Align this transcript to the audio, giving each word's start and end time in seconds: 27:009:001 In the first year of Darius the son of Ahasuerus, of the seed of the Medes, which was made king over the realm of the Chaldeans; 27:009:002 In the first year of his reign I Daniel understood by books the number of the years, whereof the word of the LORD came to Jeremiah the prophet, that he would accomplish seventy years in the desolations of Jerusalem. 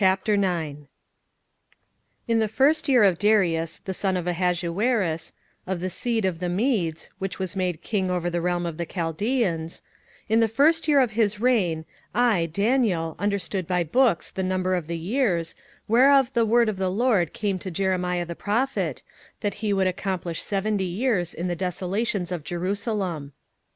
27:009:001 0.01 0.87
In 2.27 2.39
the 2.39 2.47
first 2.47 2.89
year 2.89 3.03
of 3.03 3.19
Darius 3.19 3.77
the 3.77 3.93
son 3.93 4.17
of 4.17 4.25
Ahasuerus, 4.25 5.31
of 5.67 5.79
the 5.79 5.91
seed 5.91 6.25
of 6.25 6.39
the 6.39 6.49
Medes, 6.49 7.11
which 7.19 7.37
was 7.37 7.55
made 7.55 7.83
king 7.83 8.09
over 8.09 8.27
the 8.27 8.41
realm 8.41 8.65
of 8.65 8.77
the 8.77 8.87
Chaldeans; 8.87 9.83
27:009:002 10.23 10.25
In 10.29 10.39
the 10.39 10.47
first 10.47 10.87
year 10.87 10.99
of 10.99 11.11
his 11.11 11.39
reign 11.39 11.85
I 12.15 12.47
Daniel 12.47 13.15
understood 13.19 13.67
by 13.67 13.83
books 13.83 14.31
the 14.31 14.41
number 14.41 14.73
of 14.73 14.87
the 14.87 14.97
years, 14.97 15.53
whereof 15.87 16.33
the 16.33 16.47
word 16.47 16.67
of 16.67 16.77
the 16.77 16.89
LORD 16.89 17.31
came 17.31 17.59
to 17.59 17.69
Jeremiah 17.69 18.25
the 18.25 18.33
prophet, 18.35 19.03
that 19.41 19.53
he 19.61 19.71
would 19.71 19.85
accomplish 19.85 20.41
seventy 20.41 20.83
years 20.83 21.31
in 21.31 21.47
the 21.47 21.55
desolations 21.55 22.31
of 22.31 22.43
Jerusalem. 22.43 23.33